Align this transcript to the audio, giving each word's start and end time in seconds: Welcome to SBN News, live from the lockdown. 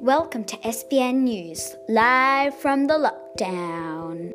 Welcome 0.00 0.44
to 0.44 0.56
SBN 0.58 1.22
News, 1.22 1.76
live 1.88 2.54
from 2.54 2.86
the 2.86 2.94
lockdown. 2.94 4.32